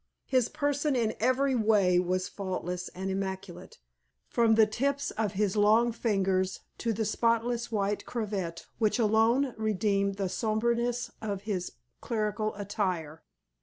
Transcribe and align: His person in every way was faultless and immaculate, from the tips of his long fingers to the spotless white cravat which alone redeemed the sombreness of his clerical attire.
His 0.25 0.49
person 0.49 0.95
in 0.95 1.13
every 1.19 1.53
way 1.53 1.99
was 1.99 2.27
faultless 2.27 2.87
and 2.95 3.11
immaculate, 3.11 3.77
from 4.27 4.55
the 4.55 4.65
tips 4.65 5.11
of 5.11 5.33
his 5.33 5.55
long 5.55 5.91
fingers 5.91 6.61
to 6.79 6.91
the 6.91 7.05
spotless 7.05 7.71
white 7.71 8.03
cravat 8.07 8.65
which 8.79 8.97
alone 8.97 9.53
redeemed 9.59 10.15
the 10.15 10.27
sombreness 10.27 11.11
of 11.21 11.43
his 11.43 11.73
clerical 12.01 12.55
attire. 12.55 13.21